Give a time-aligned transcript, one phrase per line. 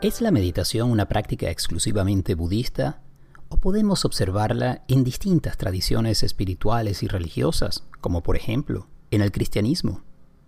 [0.00, 3.00] ¿Es la meditación una práctica exclusivamente budista
[3.48, 10.02] o podemos observarla en distintas tradiciones espirituales y religiosas, como por ejemplo en el cristianismo?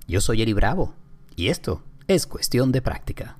[0.06, 0.94] Yo soy Eri Bravo
[1.34, 3.38] y esto es cuestión de práctica.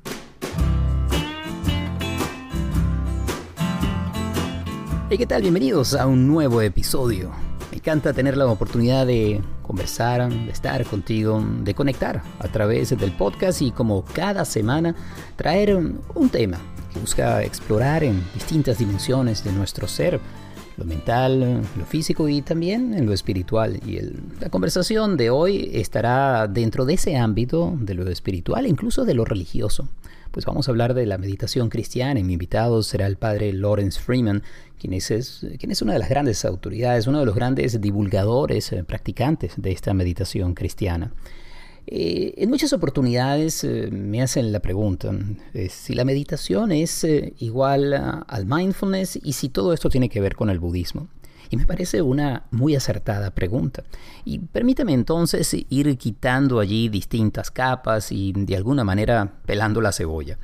[5.11, 5.43] ¿qué tal?
[5.43, 7.31] Bienvenidos a un nuevo episodio.
[7.71, 9.41] Me encanta tener la oportunidad de
[9.71, 14.97] conversar, de estar contigo, de conectar a través del podcast y como cada semana
[15.37, 16.59] traer un tema
[16.93, 20.19] que busca explorar en distintas dimensiones de nuestro ser,
[20.77, 23.81] lo mental, lo físico y también en lo espiritual.
[23.87, 24.01] Y
[24.41, 29.25] la conversación de hoy estará dentro de ese ámbito de lo espiritual incluso de lo
[29.25, 29.89] religioso
[30.31, 34.01] pues vamos a hablar de la meditación cristiana y mi invitado será el padre Lawrence
[34.01, 34.43] Freeman,
[34.79, 38.85] quien es, quien es una de las grandes autoridades, uno de los grandes divulgadores, eh,
[38.85, 41.13] practicantes de esta meditación cristiana.
[41.87, 45.13] Eh, en muchas oportunidades eh, me hacen la pregunta
[45.69, 47.05] si la meditación es
[47.39, 47.95] igual
[48.27, 51.09] al mindfulness y si todo esto tiene que ver con el budismo.
[51.51, 53.83] Y me parece una muy acertada pregunta.
[54.25, 60.39] Y permítame entonces ir quitando allí distintas capas y de alguna manera pelando la cebolla.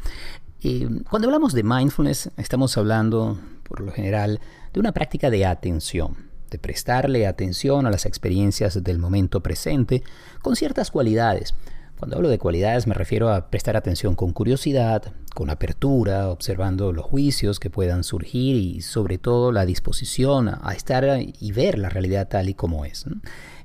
[0.63, 4.41] Eh, cuando hablamos de mindfulness, estamos hablando, por lo general,
[4.73, 6.17] de una práctica de atención,
[6.51, 10.03] de prestarle atención a las experiencias del momento presente
[10.43, 11.55] con ciertas cualidades
[11.99, 17.05] cuando hablo de cualidades me refiero a prestar atención con curiosidad, con apertura, observando los
[17.05, 22.29] juicios que puedan surgir y sobre todo la disposición a estar y ver la realidad
[22.29, 23.05] tal y como es.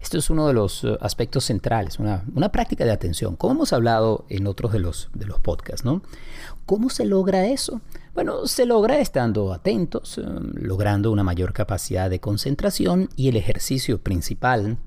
[0.02, 4.26] Esto es uno de los eh, aspectos centrales, una, práctica de atención, como hemos hablado
[4.30, 5.86] en otros de los, de los podcasts.
[5.86, 6.02] ¿no?
[6.66, 7.82] ¿Cómo se logra eso?
[8.14, 14.02] Bueno, se logra estando atentos, eh, logrando una mayor capacidad de concentración y el ejercicio
[14.02, 14.78] principal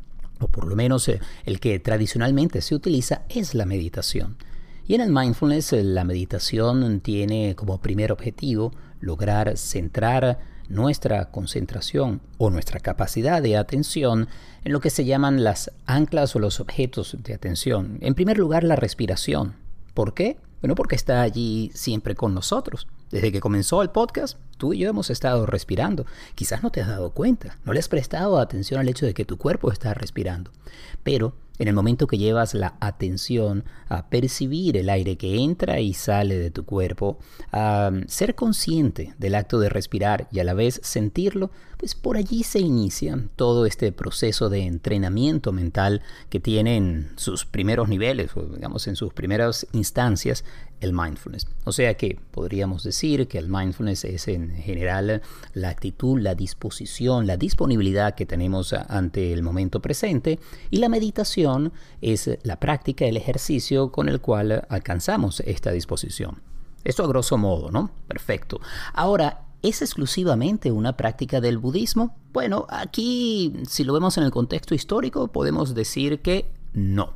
[0.41, 4.37] o por lo menos eh, el que tradicionalmente se utiliza, es la meditación.
[4.87, 12.21] Y en el mindfulness eh, la meditación tiene como primer objetivo lograr centrar nuestra concentración
[12.39, 14.29] o nuestra capacidad de atención
[14.65, 17.99] en lo que se llaman las anclas o los objetos de atención.
[18.01, 19.55] En primer lugar, la respiración.
[19.93, 20.39] ¿Por qué?
[20.61, 22.87] Bueno, porque está allí siempre con nosotros.
[23.15, 26.05] Desde que comenzó el podcast, tú y yo hemos estado respirando.
[26.35, 29.25] Quizás no te has dado cuenta, no le has prestado atención al hecho de que
[29.25, 30.51] tu cuerpo está respirando.
[31.05, 35.95] Pero en el momento que llevas la atención a percibir el aire que entra y
[35.95, 37.19] sale de tu cuerpo,
[37.53, 42.43] a ser consciente del acto de respirar y a la vez sentirlo, pues por allí
[42.43, 48.43] se inicia todo este proceso de entrenamiento mental que tiene en sus primeros niveles, o
[48.43, 50.45] digamos en sus primeras instancias,
[50.81, 51.47] el mindfulness.
[51.65, 57.27] O sea que podríamos decir que el mindfulness es en general la actitud, la disposición,
[57.27, 60.39] la disponibilidad que tenemos ante el momento presente
[60.71, 66.43] y la meditación es la práctica, el ejercicio con el cual alcanzamos esta disposición.
[66.85, 67.91] Esto a grosso modo, ¿no?
[68.09, 68.61] Perfecto.
[68.93, 72.15] Ahora, ¿Es exclusivamente una práctica del budismo?
[72.35, 77.15] Bueno, aquí, si lo vemos en el contexto histórico, podemos decir que no.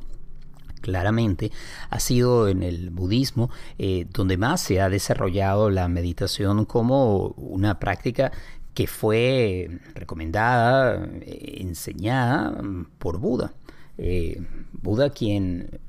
[0.81, 1.51] Claramente
[1.89, 7.79] ha sido en el budismo eh, donde más se ha desarrollado la meditación como una
[7.79, 8.31] práctica
[8.73, 12.61] que fue recomendada, eh, enseñada
[12.97, 13.53] por Buda.
[14.01, 15.81] Eh, Buda, quien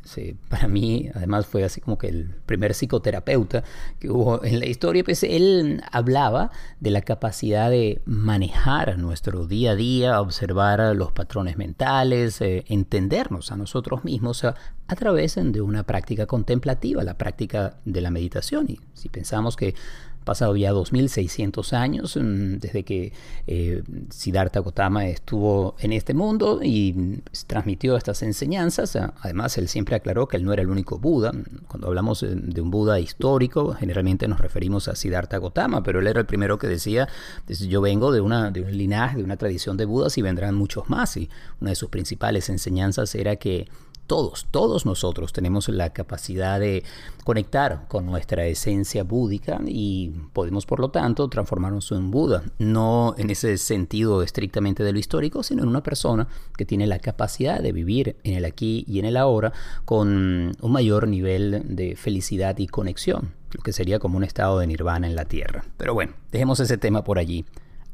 [0.49, 3.63] para mí además fue así como que el primer psicoterapeuta
[4.01, 6.51] que hubo en la historia, pues él hablaba
[6.81, 13.53] de la capacidad de manejar nuestro día a día, observar los patrones mentales, eh, entendernos
[13.53, 14.57] a nosotros mismos a,
[14.89, 18.67] a través de una práctica contemplativa, la práctica de la meditación.
[18.71, 19.77] Y si pensamos que
[20.25, 23.13] pasado ya 2600 años mm, desde que
[23.47, 28.97] eh, Siddhartha Gautama estuvo en este mundo y transmitió estas enseñanzas.
[29.21, 31.33] Además, él siempre aclaró que él no era el único Buda.
[31.69, 36.21] Cuando hablamos de un Buda histórico, generalmente nos referimos a Siddhartha Gautama, pero él era
[36.21, 37.09] el primero que decía,
[37.49, 40.89] yo vengo de, una, de un linaje, de una tradición de Budas y vendrán muchos
[40.89, 41.17] más.
[41.17, 41.29] Y
[41.61, 43.69] una de sus principales enseñanzas era que
[44.11, 46.83] todos, todos nosotros tenemos la capacidad de
[47.23, 53.31] conectar con nuestra esencia búdica y podemos por lo tanto transformarnos en Buda, no en
[53.31, 56.27] ese sentido estrictamente de lo histórico, sino en una persona
[56.57, 59.53] que tiene la capacidad de vivir en el aquí y en el ahora
[59.85, 64.67] con un mayor nivel de felicidad y conexión, lo que sería como un estado de
[64.67, 65.63] nirvana en la tierra.
[65.77, 67.45] Pero bueno, dejemos ese tema por allí.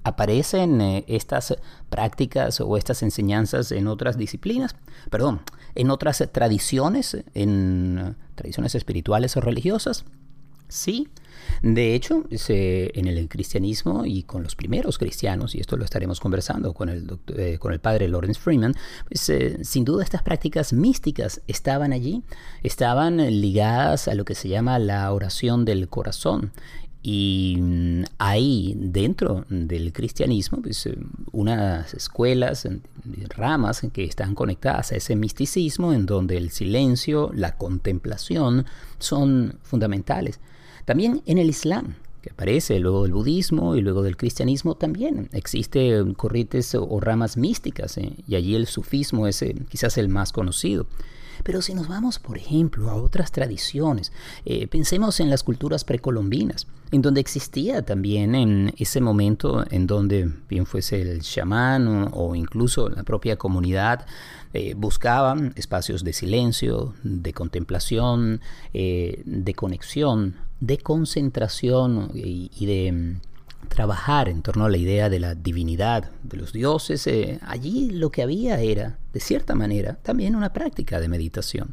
[0.03, 1.57] ¿Aparecen eh, estas
[1.91, 4.77] prácticas o estas enseñanzas en otras disciplinas?
[5.11, 5.41] Perdón,
[5.77, 10.05] en otras tradiciones, en tradiciones espirituales o religiosas?
[10.69, 11.09] Sí,
[11.63, 16.75] de hecho, en el cristianismo y con los primeros cristianos, y esto lo estaremos conversando
[16.75, 18.75] con el, eh, con el padre Lawrence Freeman,
[19.09, 22.23] pues, eh, sin duda estas prácticas místicas estaban allí,
[22.63, 26.53] estaban ligadas a lo que se llama la oración del corazón.
[27.09, 30.99] Y mm, ahí, dentro del cristianismo, pues, eh,
[31.31, 32.69] unas escuelas,
[33.29, 38.67] ramas que están conectadas a ese misticismo en donde el silencio, la contemplación
[38.99, 40.41] son fundamentales.
[40.85, 45.29] También en el Islam, que aparece luego del budismo y luego del cristianismo también.
[45.31, 48.15] Existen corrientes o ramas místicas ¿eh?
[48.27, 50.89] y allí el sufismo es eh, quizás el más conocido.
[51.47, 54.11] Pero si nos vamos, por ejemplo, a otras tradiciones,
[54.45, 60.29] eh, pensemos en las culturas precolombinas, en donde existía también en ese momento, en donde
[60.49, 64.07] bien fuese el chamán o, incluso la propia comunidad,
[64.55, 68.41] eh, buscaban espacios de silencio, de contemplación,
[68.75, 73.21] eh, de conexión, de concentración y de
[73.69, 78.11] trabajar en torno a la idea de la divinidad de los dioses, eh, allí lo
[78.11, 81.73] que había era, de cierta manera, también una práctica de meditación,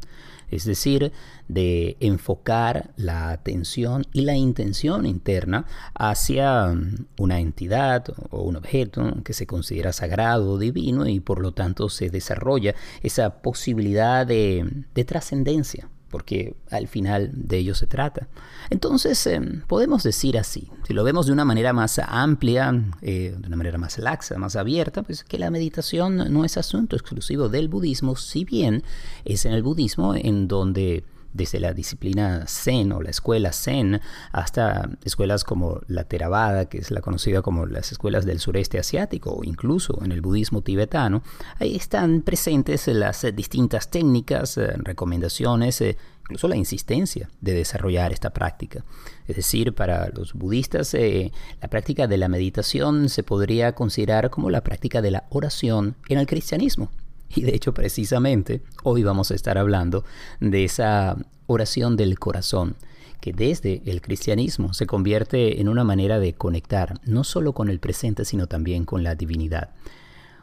[0.50, 1.12] es decir,
[1.48, 9.22] de enfocar la atención y la intención interna hacia mm, una entidad o un objeto
[9.24, 14.84] que se considera sagrado o divino y por lo tanto se desarrolla esa posibilidad de,
[14.94, 18.28] de trascendencia porque al final de ello se trata.
[18.70, 22.72] Entonces, eh, podemos decir así, si lo vemos de una manera más amplia,
[23.02, 26.94] eh, de una manera más laxa, más abierta, pues que la meditación no es asunto
[26.94, 28.84] exclusivo del budismo, si bien
[29.24, 31.02] es en el budismo en donde
[31.34, 34.00] desde la disciplina Zen o la escuela Zen
[34.32, 39.34] hasta escuelas como la Theravada, que es la conocida como las escuelas del sureste asiático
[39.34, 41.22] o incluso en el budismo tibetano,
[41.58, 48.30] ahí están presentes las distintas técnicas, eh, recomendaciones, eh, incluso la insistencia de desarrollar esta
[48.30, 48.84] práctica.
[49.26, 54.50] Es decir, para los budistas, eh, la práctica de la meditación se podría considerar como
[54.50, 56.90] la práctica de la oración en el cristianismo.
[57.34, 60.04] Y de hecho, precisamente, hoy vamos a estar hablando
[60.40, 61.16] de esa
[61.46, 62.76] oración del corazón,
[63.20, 67.80] que desde el cristianismo se convierte en una manera de conectar, no solo con el
[67.80, 69.70] presente, sino también con la divinidad.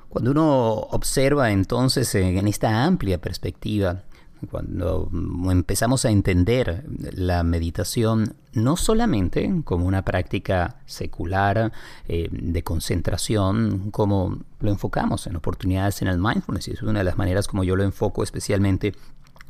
[0.09, 4.03] Cuando uno observa entonces en esta amplia perspectiva
[4.49, 5.09] cuando
[5.49, 11.71] empezamos a entender la meditación no solamente como una práctica secular
[12.07, 17.05] eh, de concentración, como lo enfocamos en oportunidades en el mindfulness, y es una de
[17.05, 18.93] las maneras como yo lo enfoco especialmente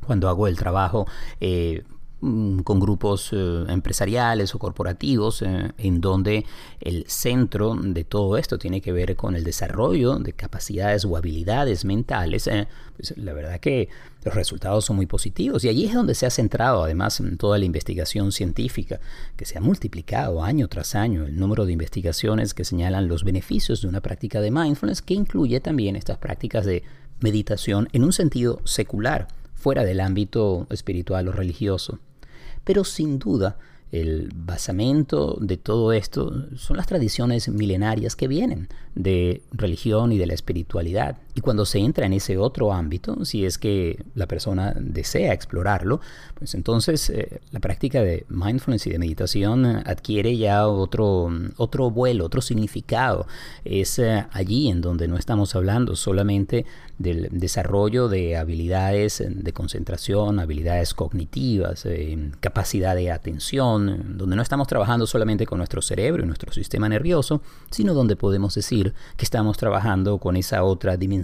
[0.06, 1.08] cuando hago el trabajo
[1.40, 1.84] eh,
[2.22, 6.46] con grupos eh, empresariales o corporativos eh, en donde
[6.80, 11.84] el centro de todo esto tiene que ver con el desarrollo de capacidades o habilidades
[11.84, 13.90] mentales, eh, pues la verdad que
[14.24, 17.66] los resultados son muy positivos y allí es donde se ha centrado además toda la
[17.66, 19.00] investigación científica
[19.36, 23.82] que se ha multiplicado año tras año el número de investigaciones que señalan los beneficios
[23.82, 26.84] de una práctica de mindfulness que incluye también estas prácticas de
[27.20, 32.00] meditación en un sentido secular fuera del ámbito espiritual o religioso.
[32.64, 33.58] Pero sin duda,
[33.92, 40.28] el basamento de todo esto son las tradiciones milenarias que vienen de religión y de
[40.28, 41.18] la espiritualidad.
[41.34, 46.02] Y cuando se entra en ese otro ámbito, si es que la persona desea explorarlo,
[46.36, 52.26] pues entonces eh, la práctica de mindfulness y de meditación adquiere ya otro, otro vuelo,
[52.26, 53.28] otro significado.
[53.64, 56.66] Es eh, allí en donde no estamos hablando solamente
[56.98, 64.68] del desarrollo de habilidades de concentración, habilidades cognitivas, eh, capacidad de atención, donde no estamos
[64.68, 69.58] trabajando solamente con nuestro cerebro y nuestro sistema nervioso, sino donde podemos decir que estamos
[69.58, 71.21] trabajando con esa otra dimensión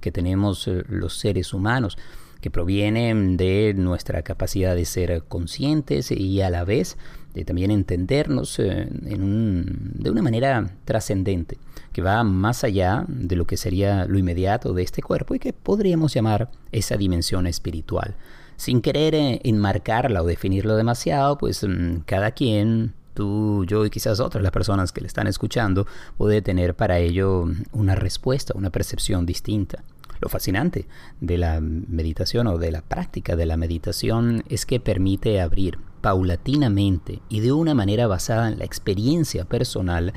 [0.00, 1.98] que tenemos eh, los seres humanos
[2.40, 6.96] que proviene de nuestra capacidad de ser conscientes y a la vez
[7.34, 11.58] de también entendernos eh, de una manera trascendente,
[11.92, 15.52] que va más allá de lo que sería lo inmediato de este cuerpo y que
[15.52, 18.14] podríamos llamar esa dimensión espiritual.
[18.56, 24.20] Sin querer eh, enmarcarla o definirlo demasiado, pues mm, cada quien tú, yo y quizás
[24.20, 29.26] otras las personas que le están escuchando puede tener para ello una respuesta, una percepción
[29.26, 29.82] distinta.
[30.20, 30.86] Lo fascinante
[31.20, 37.20] de la meditación o de la práctica de la meditación es que permite abrir paulatinamente
[37.28, 40.12] y de una manera basada en la experiencia personal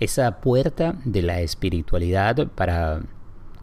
[0.00, 3.02] esa puerta de la espiritualidad para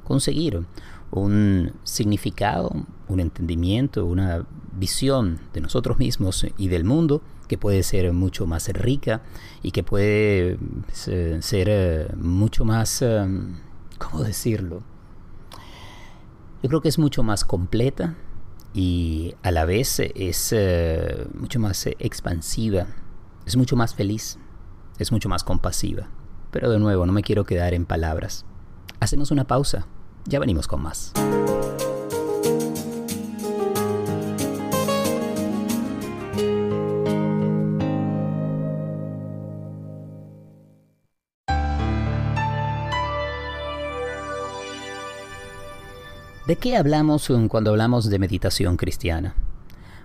[0.04, 0.64] conseguir
[1.12, 2.72] un significado,
[3.08, 4.46] un entendimiento, una
[4.78, 9.22] visión de nosotros mismos y del mundo que puede ser mucho más rica
[9.62, 10.58] y que puede
[10.92, 13.28] ser eh, mucho más, eh,
[13.98, 14.84] ¿cómo decirlo?
[16.64, 18.16] Yo creo que es mucho más completa
[18.74, 22.88] y a la vez es eh, mucho más expansiva,
[23.46, 24.40] es mucho más feliz,
[24.98, 26.10] es mucho más compasiva.
[26.52, 28.46] Pero de nuevo, no me quiero quedar en palabras.
[29.00, 29.88] Hacemos una pausa,
[30.26, 31.14] ya venimos con más.
[46.48, 49.34] ¿De qué hablamos cuando hablamos de meditación cristiana?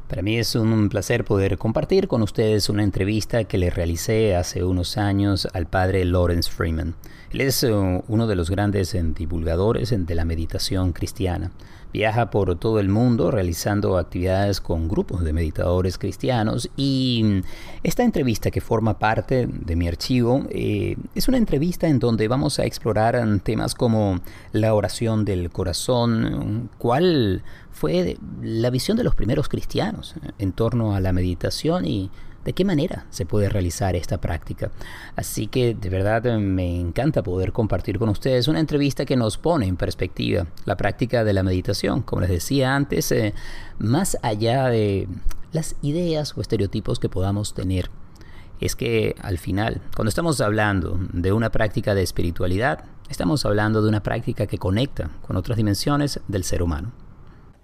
[0.09, 4.65] Para mí es un placer poder compartir con ustedes una entrevista que le realicé hace
[4.65, 6.95] unos años al padre Lawrence Freeman.
[7.31, 11.51] Él es eh, uno de los grandes eh, divulgadores de la meditación cristiana.
[11.93, 17.43] Viaja por todo el mundo realizando actividades con grupos de meditadores cristianos y
[17.83, 22.59] esta entrevista que forma parte de mi archivo eh, es una entrevista en donde vamos
[22.59, 24.21] a explorar temas como
[24.53, 27.43] la oración del corazón, cuál
[27.73, 32.11] fue la visión de los primeros cristianos en torno a la meditación y
[32.45, 34.71] de qué manera se puede realizar esta práctica.
[35.17, 39.67] Así que de verdad me encanta poder compartir con ustedes una entrevista que nos pone
[39.67, 43.35] en perspectiva la práctica de la meditación, como les decía antes, eh,
[43.79, 45.09] más allá de
[45.53, 47.91] las ideas o estereotipos que podamos tener.
[48.61, 53.89] Es que al final, cuando estamos hablando de una práctica de espiritualidad, estamos hablando de
[53.89, 56.93] una práctica que conecta con otras dimensiones del ser humano.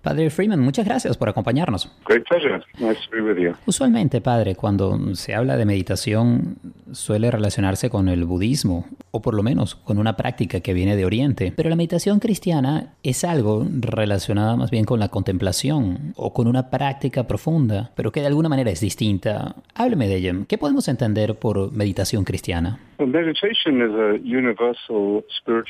[0.07, 1.93] Padre Freeman, muchas gracias por acompañarnos.
[2.07, 2.63] Great pleasure.
[2.79, 3.57] Nice to be with you.
[3.67, 6.59] Usualmente, Padre, cuando se habla de meditación
[6.93, 11.05] suele relacionarse con el budismo, o por lo menos con una práctica que viene de
[11.05, 11.53] Oriente.
[11.57, 16.71] Pero la meditación cristiana es algo relacionado más bien con la contemplación o con una
[16.71, 19.57] práctica profunda, pero que de alguna manera es distinta.
[19.75, 20.35] Hábleme de ella.
[20.47, 22.79] ¿Qué podemos entender por meditación cristiana?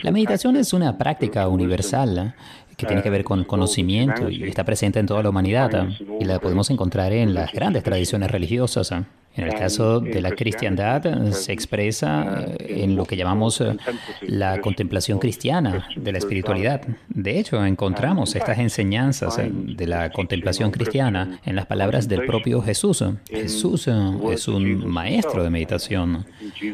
[0.02, 2.34] La meditación es una práctica universal
[2.76, 5.88] que tiene que ver con conocimiento y está presente en toda la humanidad ¿ah?
[6.20, 8.92] y la podemos encontrar en las grandes tradiciones religiosas.
[9.36, 13.76] En el caso de la cristiandad se expresa en lo que llamamos eh,
[14.22, 16.80] la contemplación cristiana de la espiritualidad.
[17.08, 22.62] De hecho, encontramos estas enseñanzas eh, de la contemplación cristiana en las palabras del propio
[22.62, 23.04] Jesús.
[23.28, 23.92] Jesús eh,
[24.32, 26.24] es un maestro de meditación,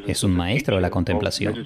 [0.07, 1.64] es un maestro de la contemplación.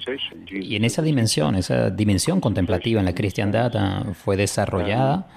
[0.49, 5.27] Y en esa dimensión, esa dimensión contemplativa en la cristiandad fue desarrollada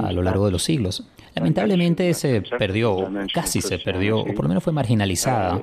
[0.00, 1.04] a lo largo de los siglos.
[1.38, 5.60] Lamentablemente se perdió, casi se perdió, o por lo menos fue marginalizada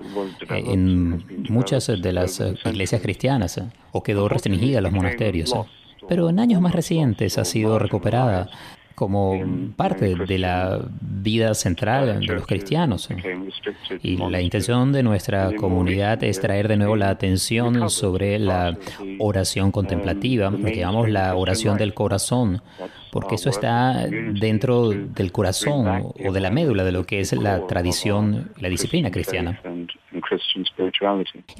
[0.50, 5.54] eh, en muchas de las eh, iglesias cristianas, eh, o quedó restringida a los monasterios.
[6.08, 8.50] Pero en años más recientes ha sido recuperada
[8.96, 9.38] como
[9.76, 13.10] parte de la vida central de los cristianos.
[14.02, 18.78] Y la intención de nuestra comunidad es traer de nuevo la atención sobre la
[19.20, 22.62] oración contemplativa, lo que llamamos la oración del corazón,
[23.16, 27.66] porque eso está dentro del corazón o de la médula de lo que es la
[27.66, 29.58] tradición, la disciplina cristiana.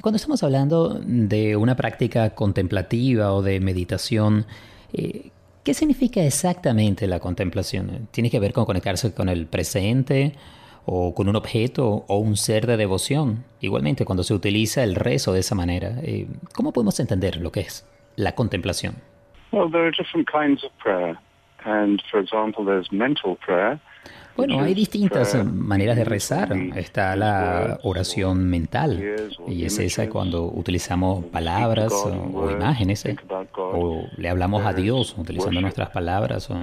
[0.02, 4.44] Cuando estamos hablando de una práctica contemplativa o de meditación,
[4.92, 5.30] eh,
[5.64, 8.06] ¿Qué significa exactamente la contemplación?
[8.12, 10.36] ¿Tiene que ver con conectarse con el presente
[10.84, 13.44] o con un objeto o un ser de devoción?
[13.60, 17.62] Igualmente, cuando se utiliza el rezo de esa manera, eh, ¿cómo podemos entender lo que
[17.62, 17.84] es
[18.14, 18.94] la contemplación?
[19.50, 21.18] Well, there are different kinds of prayer.
[21.66, 23.80] And for example, there's mental prayer,
[24.36, 26.54] bueno, hay distintas maneras de rezar.
[26.76, 29.16] Está la oración mental
[29.48, 33.16] y es esa cuando utilizamos palabras o, imágenes ¿eh?
[33.56, 36.56] o le hablamos a Dios utilizando nuestras palabras o,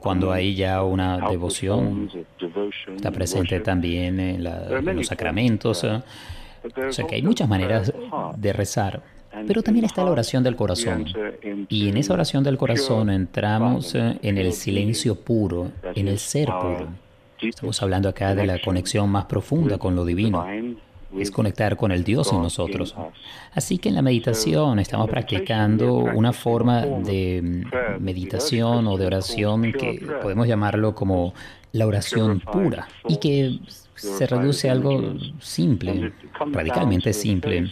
[0.00, 2.10] cuando hay ya una devoción.
[2.96, 5.84] Está presente también en, en los sacramentos.
[5.84, 6.02] ¿eh?
[6.88, 7.92] O sea que hay muchas maneras
[8.36, 9.13] de rezar.
[9.46, 11.06] Pero también está la oración del corazón.
[11.68, 16.46] Y en esa oración del corazón entramos eh, en el silencio puro, en el ser
[16.46, 16.88] puro.
[17.40, 20.46] Estamos hablando acá de la conexión más profunda con lo divino.
[21.18, 22.96] Es conectar con el Dios en nosotros.
[23.52, 29.62] Así que en la meditación estamos practicando una forma de mm, meditación o de oración
[29.72, 31.32] que podemos llamarlo como
[31.74, 33.58] la oración pura y que
[33.96, 36.12] se reduce a algo simple,
[36.52, 37.68] radicalmente simple,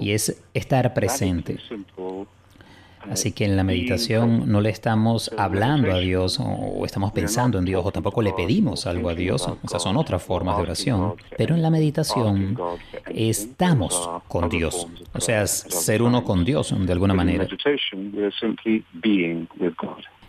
[0.00, 1.58] y es estar presente.
[3.10, 7.64] Así que en la meditación no le estamos hablando a Dios o estamos pensando en
[7.64, 9.48] Dios o tampoco le pedimos algo a Dios.
[9.64, 11.14] Esas son otras formas de oración.
[11.36, 12.56] Pero en la meditación
[13.06, 14.86] estamos con Dios.
[15.12, 17.48] O sea, ser uno con Dios de alguna manera.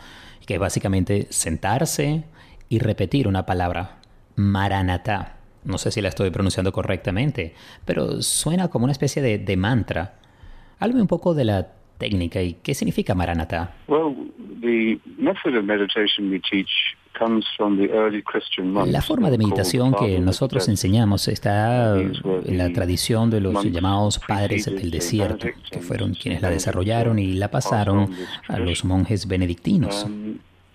[0.47, 2.25] que es básicamente sentarse
[2.71, 3.99] y repetir una palabra
[4.37, 5.37] Maranatá.
[5.65, 10.15] No sé si la estoy pronunciando correctamente, pero suena como una especie de, mantra.
[10.79, 11.67] Háblame un poco de la
[11.99, 13.75] técnica y qué significa Maranatá.
[18.87, 24.67] La forma de meditación que nosotros enseñamos está en la tradición de los llamados padres
[24.67, 28.11] del desierto, que fueron quienes la desarrollaron y la pasaron
[28.49, 30.07] a los monjes benedictinos.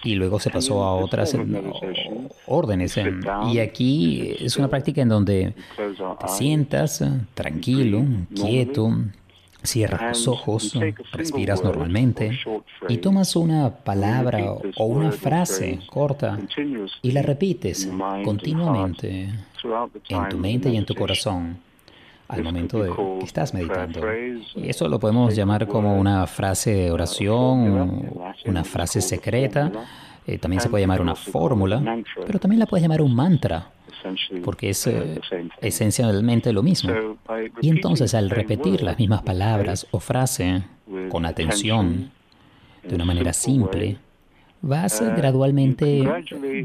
[0.03, 1.35] Y luego se pasó a otras
[2.47, 2.99] órdenes.
[3.51, 5.53] Y aquí es una práctica en donde
[6.19, 8.03] te sientas eh, tranquilo,
[8.33, 8.91] quieto,
[9.63, 10.79] cierras los ojos,
[11.11, 12.39] respiras normalmente
[12.89, 16.39] y tomas una palabra o una frase corta
[17.01, 17.89] y la repites
[18.23, 19.29] continuamente
[20.09, 21.59] en tu mente y en tu corazón
[22.31, 24.01] al momento de que estás meditando.
[24.55, 28.09] Y eso lo podemos llamar como una frase de oración,
[28.45, 29.71] una frase secreta.
[30.25, 31.83] Eh, también se puede llamar una fórmula,
[32.25, 33.71] pero también la puedes llamar un mantra,
[34.43, 35.19] porque es eh,
[35.59, 36.93] esencialmente lo mismo.
[37.61, 40.63] Y entonces al repetir las mismas palabras o frase
[41.09, 42.11] con atención,
[42.83, 43.97] de una manera simple,
[44.63, 46.03] Vas uh, gradualmente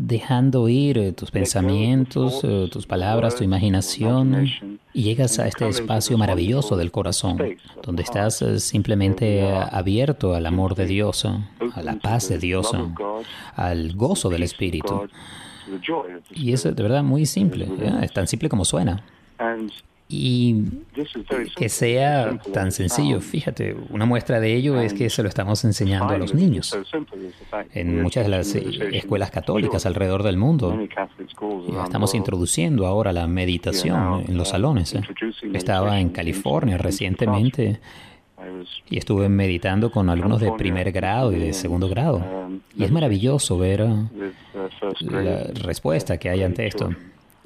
[0.00, 4.46] dejando ir eh, tus pensamientos, eh, tus palabras, tu imaginación
[4.92, 7.38] y llegas a este espacio maravilloso del corazón,
[7.82, 12.70] donde estás eh, simplemente abierto al amor de Dios, a la paz de Dios,
[13.54, 15.08] al gozo del Espíritu.
[16.34, 17.66] Y es de verdad muy simple,
[18.02, 19.02] es tan simple como suena
[20.08, 20.64] y
[21.56, 23.20] que sea tan sencillo.
[23.20, 26.76] Fíjate, una muestra de ello es que se lo estamos enseñando a los niños
[27.72, 30.78] en muchas de las escuelas católicas alrededor del mundo.
[31.84, 34.94] Estamos introduciendo ahora la meditación en los salones.
[34.94, 35.00] ¿eh?
[35.52, 37.80] Estaba en California recientemente
[38.88, 42.24] y estuve meditando con alumnos de primer grado y de segundo grado.
[42.76, 43.88] Y es maravilloso ver
[45.00, 46.90] la respuesta que hay ante esto.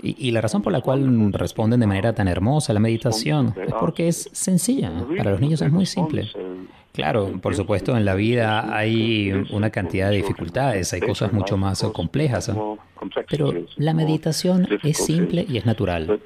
[0.03, 3.75] Y, la razón por la cual responden de manera tan hermosa a la meditación es
[3.79, 4.93] porque es sencilla.
[5.17, 6.31] Para los niños es muy simple.
[6.93, 11.83] Claro, por supuesto, en la vida hay una cantidad de dificultades, hay cosas mucho más
[11.93, 12.53] complejas,
[13.29, 16.21] pero la meditación es simple y es natural.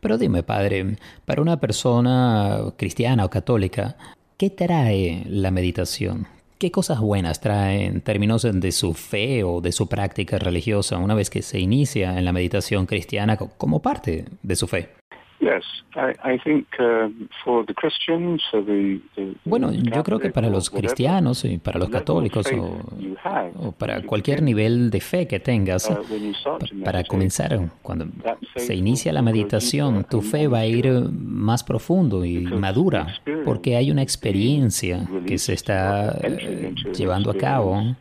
[0.00, 3.96] Pero dime, padre, para una persona cristiana o católica,
[4.36, 6.26] ¿qué trae la meditación?
[6.60, 11.14] ¿Qué cosas buenas trae en términos de su fe o de su práctica religiosa una
[11.14, 14.99] vez que se inicia en la meditación cristiana como parte de su fe?
[19.44, 24.90] Bueno, yo creo que para los cristianos y para los católicos o, para cualquier nivel
[24.90, 28.06] de fe que tengas, uh, para comenzar, cuando
[28.56, 33.06] se inicia la meditación, tu fe va a ir más profundo y madura,
[33.44, 37.96] porque hay una experiencia que se está eh, llevando a cabo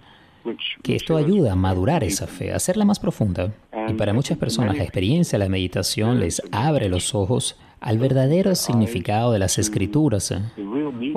[0.81, 3.53] que esto ayuda a madurar esa fe, a hacerla más profunda.
[3.87, 8.55] Y para muchas personas la experiencia de la meditación les abre los ojos al verdadero
[8.55, 10.41] significado de las escrituras ¿eh?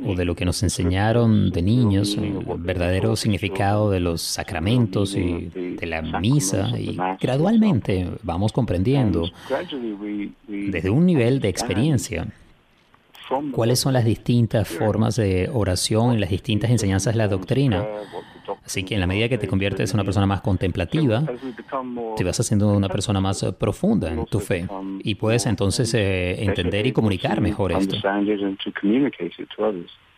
[0.07, 5.51] o de lo que nos enseñaron de niños, el verdadero significado de los sacramentos y
[5.55, 9.29] de la misa y gradualmente vamos comprendiendo
[10.47, 12.29] desde un nivel de experiencia
[13.53, 17.85] cuáles son las distintas formas de oración y las distintas enseñanzas de la doctrina
[18.65, 21.25] Así que en la medida que te conviertes en una persona más contemplativa,
[22.17, 24.69] te vas haciendo una persona más eh, profunda en tu fe
[25.03, 27.97] y puedes entonces eh, entender y comunicar mejor esto.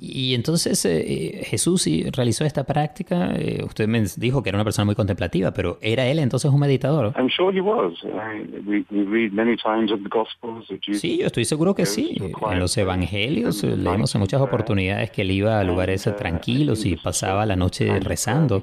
[0.01, 3.33] Y entonces eh, Jesús realizó esta práctica.
[3.65, 7.13] usted me dijo que era una persona muy contemplativa, pero ¿era él entonces un meditador?
[10.95, 12.17] Sí, yo estoy seguro que sí.
[12.51, 17.47] En los evangelios leemos en muchas oportunidades que él iba a lugares tranquilos y pasaba
[17.47, 18.63] la noche rezando.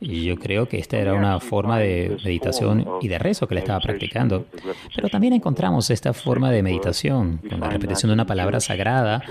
[0.00, 3.58] Y yo creo que esta era una forma de meditación y de rezo que él
[3.58, 4.46] estaba practicando.
[4.94, 9.22] Pero también encontramos esta forma de meditación, con la repetición de una palabra sagrada,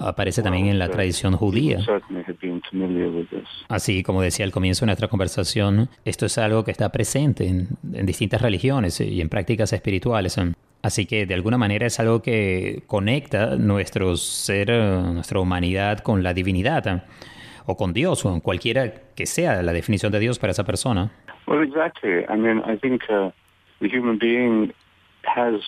[0.00, 1.78] aparece también en la tradición judía.
[3.68, 7.68] Así como decía al comienzo de nuestra conversación, esto es algo que está presente en,
[7.92, 10.38] en distintas religiones y en prácticas espirituales.
[10.82, 16.34] Así que de alguna manera es algo que conecta nuestro ser, nuestra humanidad con la
[16.34, 17.04] divinidad
[17.66, 21.10] o con Dios, o cualquiera que sea la definición de Dios para esa persona.
[21.46, 22.24] Well, exactly.
[22.28, 23.30] I mean, I think uh,
[23.80, 24.72] the human being
[25.24, 25.60] has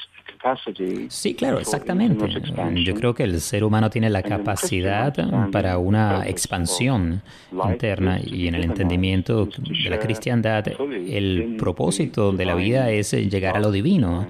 [1.09, 2.26] Sí, claro, exactamente.
[2.83, 5.14] Yo creo que el ser humano tiene la capacidad
[5.50, 12.54] para una expansión interna y en el entendimiento de la cristiandad, el propósito de la
[12.54, 14.26] vida es llegar a lo divino,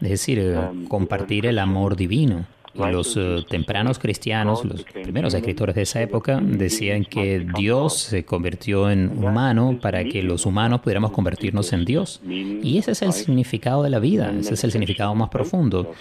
[0.00, 0.56] es decir, eh,
[0.88, 2.44] compartir el amor divino.
[2.74, 8.24] Y los eh, tempranos cristianos, los primeros escritores de esa época, decían que Dios se
[8.24, 12.20] convirtió en humano para que los humanos pudiéramos convertirnos en Dios.
[12.26, 15.92] Y ese es el significado de la vida, ese es el significado más profundo.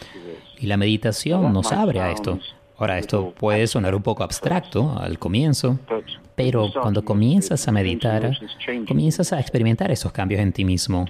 [0.59, 2.39] Y la meditación nos abre a esto.
[2.77, 5.77] Ahora, esto puede sonar un poco abstracto al comienzo,
[6.33, 8.35] pero cuando comienzas a meditar,
[8.87, 11.05] comienzas a experimentar esos cambios en ti mismo.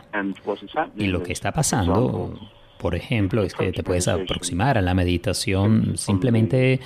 [0.98, 2.38] Y lo que está pasando,
[2.82, 6.80] por ejemplo, es que te puedes aproximar a la meditación simplemente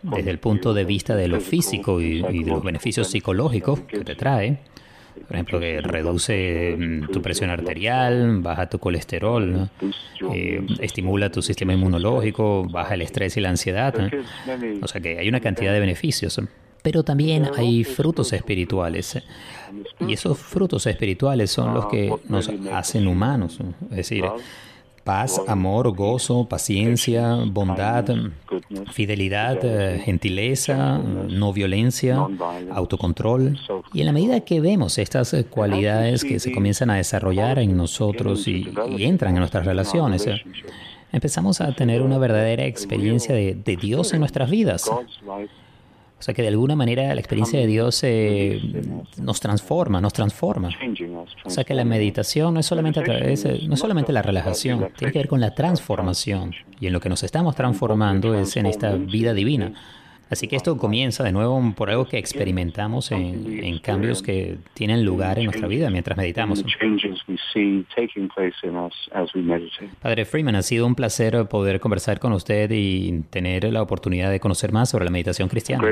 [0.00, 4.14] desde el punto de vista de lo físico y, de los beneficios psicológicos que te
[4.14, 4.58] trae.
[5.26, 9.68] Por ejemplo, que reduce mm, tu presión arterial, baja tu colesterol.
[10.32, 13.92] Eh, estimula tu sistema inmunológico, baja el estrés y la ansiedad.
[14.80, 16.40] O sea que hay una cantidad de beneficios.
[16.82, 19.18] Pero también hay frutos espirituales.
[19.98, 23.58] Y esos frutos espirituales son los que nos hacen humanos.
[23.90, 24.24] Es decir,
[25.10, 28.04] paz, amor, gozo, paciencia, bondad,
[28.92, 32.28] fidelidad, eh, gentileza, no violencia,
[32.70, 33.58] autocontrol.
[33.92, 37.76] Y en la medida que vemos estas eh, cualidades que se comienzan a desarrollar en
[37.76, 40.40] nosotros y, entran en nuestras relaciones, eh,
[41.10, 44.88] empezamos a tener una verdadera experiencia de Dios en nuestras vidas.
[46.20, 48.60] O sea que de alguna manera la experiencia de Dios eh,
[49.16, 50.68] nos transforma, nos transforma.
[51.44, 55.12] O sea que la meditación no es solamente eh, no es solamente la relajación, tiene
[55.14, 56.54] que ver con la transformación.
[56.78, 59.72] Y en lo que nos estamos transformando es en esta vida divina.
[60.30, 65.04] Así que esto comienza de nuevo por algo que experimentamos en, en cambios que tienen
[65.04, 66.64] lugar en nuestra vida mientras meditamos.
[70.00, 74.38] Padre Freeman, ha sido un placer poder conversar con usted y tener la oportunidad de
[74.38, 75.82] conocer más sobre la meditación cristiana.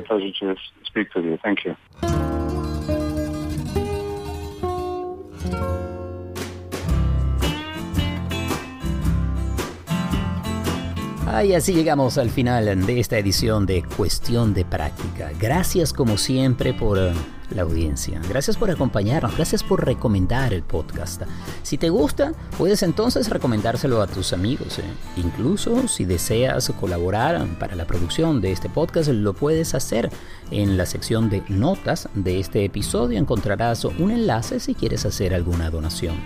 [11.44, 15.30] Y así llegamos al final de esta edición de Cuestión de Práctica.
[15.38, 17.12] Gracias como siempre por eh,
[17.50, 18.20] la audiencia.
[18.28, 19.36] Gracias por acompañarnos.
[19.36, 21.22] Gracias por recomendar el podcast.
[21.62, 24.78] Si te gusta, puedes entonces recomendárselo a tus amigos.
[24.78, 24.84] eh.
[25.16, 30.10] Incluso si deseas colaborar para la producción de este podcast, lo puedes hacer.
[30.50, 35.70] En la sección de notas de este episodio encontrarás un enlace si quieres hacer alguna
[35.70, 36.16] donación.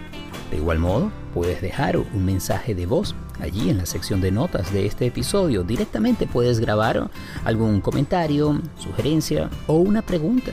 [0.50, 4.72] De igual modo, puedes dejar un mensaje de voz allí en la sección de notas
[4.72, 5.64] de este episodio.
[5.64, 7.10] Directamente puedes grabar
[7.44, 10.52] algún comentario, sugerencia o una pregunta.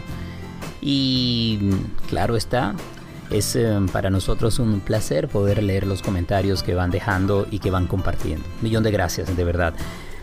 [0.82, 1.60] Y
[2.10, 2.74] claro está,
[3.30, 7.72] es eh, para nosotros un placer poder leer los comentarios que van dejando y que
[7.72, 8.46] van compartiendo.
[8.62, 9.74] Millón de gracias, de verdad.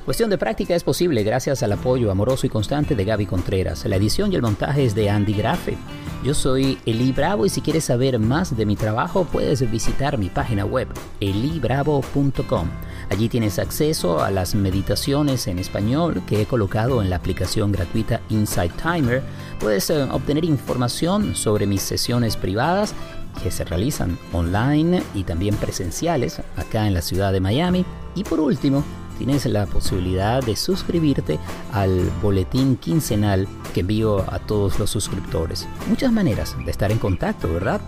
[0.06, 3.84] Cuestión de práctica es posible gracias al apoyo amoroso y constante de Gaby Contreras.
[3.86, 5.76] La edición y el montaje es de Andy Grafe.
[6.22, 10.28] Yo soy Eli Bravo y si quieres saber más de mi trabajo puedes visitar mi
[10.28, 10.86] página web
[11.18, 12.68] elibravo.com.
[13.10, 18.20] Allí tienes acceso a las meditaciones en español que he colocado en la aplicación gratuita
[18.28, 19.24] Insight Timer.
[19.58, 22.94] Puedes eh, obtener información sobre mis sesiones privadas
[23.42, 27.84] que se realizan online y también presenciales acá en la ciudad de Miami.
[28.14, 28.84] Y por último,
[29.18, 31.38] tienes la posibilidad de suscribirte
[31.72, 35.66] al boletín quincenal que envío a todos los suscriptores.
[35.88, 37.80] Muchas maneras de estar en contacto, ¿verdad?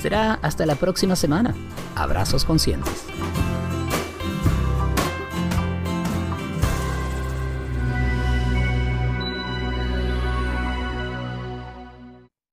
[0.00, 1.54] Será hasta la próxima semana.
[1.94, 3.04] Abrazos conscientes.